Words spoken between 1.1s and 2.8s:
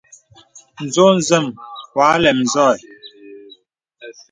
zam wɔ à lɛm zɔ̄ ɛ.